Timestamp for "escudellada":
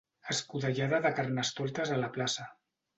0.33-1.01